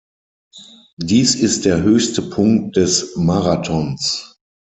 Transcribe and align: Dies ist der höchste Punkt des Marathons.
Dies 0.97 1.35
ist 1.35 1.65
der 1.65 1.83
höchste 1.83 2.23
Punkt 2.23 2.75
des 2.75 3.15
Marathons. 3.17 4.39